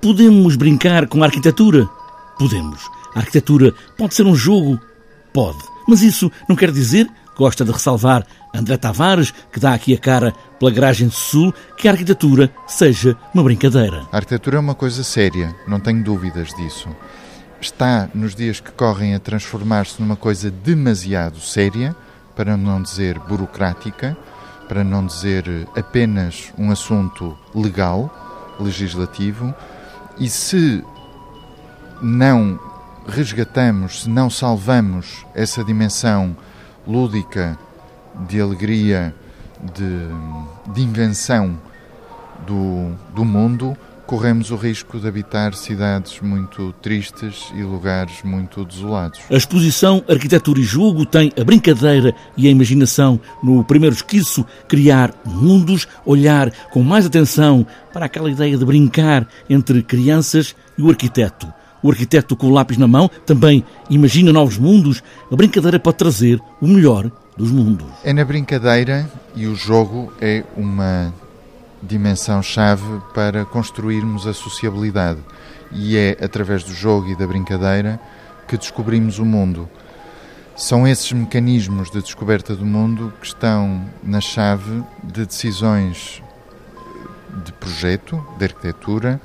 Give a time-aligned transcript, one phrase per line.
[0.00, 1.86] Podemos brincar com a arquitetura?
[2.38, 2.90] Podemos.
[3.14, 4.80] A arquitetura pode ser um jogo?
[5.30, 5.58] Pode.
[5.86, 7.06] Mas isso não quer dizer,
[7.36, 11.90] gosta de ressalvar André Tavares, que dá aqui a cara pela garagem sul, que a
[11.90, 14.06] arquitetura seja uma brincadeira.
[14.10, 16.88] A arquitetura é uma coisa séria, não tenho dúvidas disso.
[17.60, 21.94] Está, nos dias que correm, a transformar-se numa coisa demasiado séria,
[22.34, 24.16] para não dizer burocrática,
[24.66, 25.44] para não dizer
[25.76, 29.54] apenas um assunto legal, legislativo,
[30.18, 30.84] e se
[32.00, 32.58] não
[33.06, 36.36] resgatamos, se não salvamos essa dimensão
[36.86, 37.58] lúdica,
[38.28, 39.14] de alegria,
[39.74, 41.58] de, de invenção
[42.46, 43.76] do, do mundo,
[44.10, 49.20] corremos o risco de habitar cidades muito tristes e lugares muito desolados.
[49.30, 55.14] A exposição Arquitetura e Jogo tem a brincadeira e a imaginação no primeiro esquiço, criar
[55.24, 61.46] mundos, olhar com mais atenção para aquela ideia de brincar entre crianças e o arquiteto.
[61.80, 65.04] O arquiteto com o lápis na mão também imagina novos mundos.
[65.30, 67.86] A brincadeira pode trazer o melhor dos mundos.
[68.02, 71.14] É na brincadeira e o jogo é uma
[71.82, 75.20] dimensão-chave para construirmos a sociabilidade.
[75.72, 78.00] E é através do jogo e da brincadeira
[78.46, 79.68] que descobrimos o mundo.
[80.56, 86.22] São esses mecanismos de descoberta do mundo que estão na chave de decisões
[87.44, 89.20] de projeto, de arquitetura,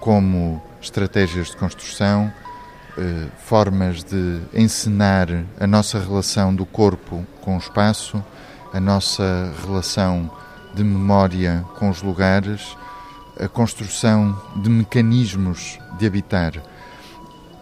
[0.00, 2.32] como estratégias de construção,
[2.98, 5.28] eh, formas de encenar
[5.60, 8.22] a nossa relação do corpo com o espaço,
[8.72, 10.30] a nossa relação
[10.74, 12.76] de memória com os lugares,
[13.38, 16.52] a construção de mecanismos de habitar.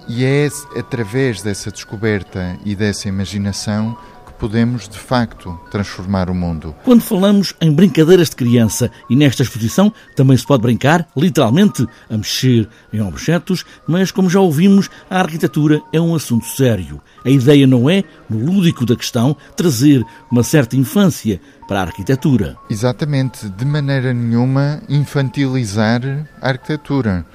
[0.09, 3.97] E é através dessa descoberta e dessa imaginação
[4.39, 6.75] podemos, de facto, transformar o mundo.
[6.85, 12.17] Quando falamos em brincadeiras de criança, e nesta exposição também se pode brincar, literalmente, a
[12.17, 17.01] mexer em objetos, mas como já ouvimos, a arquitetura é um assunto sério.
[17.25, 22.57] A ideia não é, no lúdico da questão, trazer uma certa infância para a arquitetura.
[22.71, 26.01] Exatamente, de maneira nenhuma infantilizar
[26.41, 27.27] a arquitetura,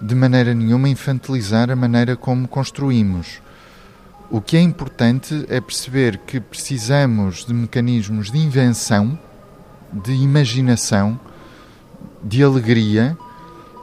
[0.00, 3.40] de maneira nenhuma infantilizar a maneira como construímos.
[4.32, 9.16] O que é importante é perceber que precisamos de mecanismos de invenção,
[9.92, 11.20] de imaginação,
[12.24, 13.16] de alegria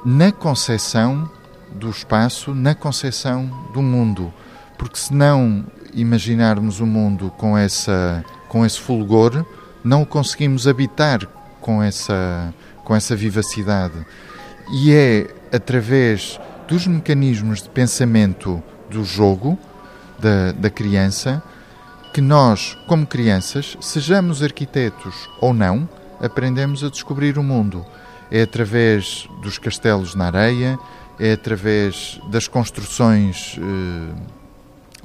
[0.03, 1.29] na concepção
[1.71, 4.33] do espaço, na concepção do mundo
[4.79, 9.45] porque se não imaginarmos o mundo com, essa, com esse fulgor,
[9.83, 11.27] não o conseguimos habitar
[11.59, 12.53] com essa,
[12.85, 14.05] com essa vivacidade.
[14.71, 19.59] E é através dos mecanismos de pensamento do jogo,
[20.19, 21.41] da, da criança,
[22.13, 25.87] que nós, como crianças, sejamos arquitetos ou não,
[26.19, 27.85] aprendemos a descobrir o mundo.
[28.31, 30.77] É através dos castelos na areia,
[31.19, 33.57] é através das construções.
[33.59, 34.39] Eh,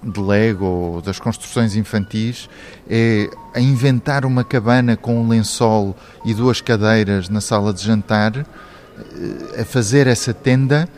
[0.04, 2.48] de Lego, das construções infantis,
[2.88, 5.96] é a inventar uma cabana com um lençol
[6.26, 10.88] e duas cadeiras na sala de jantar, eh, a fazer essa tenda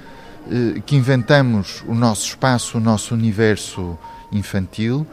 [0.85, 3.99] que inventamos o nosso espaço, o nosso universo
[4.33, 5.07] infantil,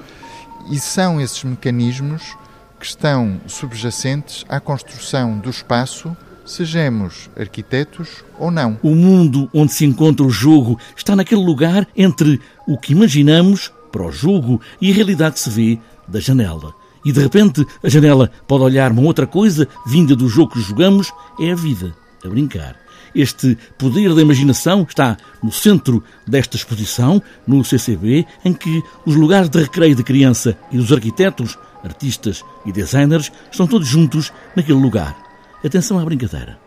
[0.70, 2.36] e são esses mecanismos
[2.80, 8.78] que estão subjacentes à construção do espaço sejamos arquitetos ou não.
[8.82, 14.06] O mundo onde se encontra o jogo está naquele lugar entre o que imaginamos para
[14.06, 16.74] o jogo e a realidade que se vê da janela.
[17.06, 21.12] E de repente a janela pode olhar uma outra coisa vinda do jogo que jogamos,
[21.40, 21.94] é a vida,
[22.24, 22.83] a brincar.
[23.16, 29.50] Este poder da imaginação está no centro desta exposição, no CCB, em que os lugares
[29.50, 35.16] de recreio de criança e dos arquitetos, artistas e designers estão todos juntos naquele lugar.
[35.64, 36.63] Atenção à brincadeira.